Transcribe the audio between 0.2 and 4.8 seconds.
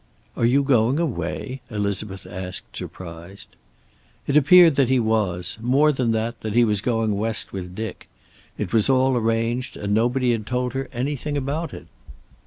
"Are you going away?" Elizabeth asked, surprised. It appeared